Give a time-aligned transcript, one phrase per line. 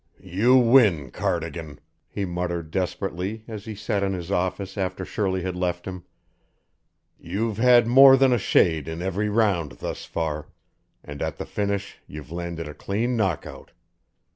[0.23, 5.55] "You win, Cardigan," he muttered desperately as he sat in his office after Shirley had
[5.55, 6.05] left him.
[7.19, 10.47] "You've had more than a shade in every round thus far,
[11.03, 13.73] and at the finish you've landed a clean knockout.